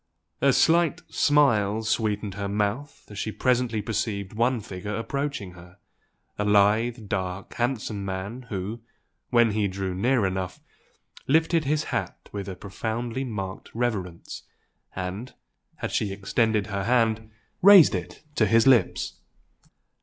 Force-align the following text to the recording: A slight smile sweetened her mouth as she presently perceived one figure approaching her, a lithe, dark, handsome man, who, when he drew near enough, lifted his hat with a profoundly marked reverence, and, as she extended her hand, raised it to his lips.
A 0.41 0.51
slight 0.51 1.01
smile 1.11 1.83
sweetened 1.83 2.33
her 2.33 2.47
mouth 2.49 3.05
as 3.11 3.19
she 3.19 3.31
presently 3.31 3.83
perceived 3.83 4.33
one 4.33 4.59
figure 4.59 4.95
approaching 4.95 5.51
her, 5.51 5.77
a 6.39 6.43
lithe, 6.43 7.07
dark, 7.07 7.53
handsome 7.53 8.03
man, 8.03 8.47
who, 8.49 8.81
when 9.29 9.51
he 9.51 9.67
drew 9.67 9.93
near 9.93 10.25
enough, 10.25 10.59
lifted 11.27 11.65
his 11.65 11.83
hat 11.93 12.29
with 12.31 12.49
a 12.49 12.55
profoundly 12.55 13.23
marked 13.23 13.69
reverence, 13.75 14.41
and, 14.95 15.35
as 15.83 15.91
she 15.91 16.11
extended 16.11 16.65
her 16.65 16.85
hand, 16.85 17.29
raised 17.61 17.93
it 17.93 18.23
to 18.33 18.47
his 18.47 18.65
lips. 18.65 19.19